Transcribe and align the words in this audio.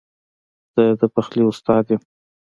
زه 0.73 0.83
د 0.99 1.01
پخلي 1.15 1.43
استاد 1.51 1.85
یم 1.91 2.01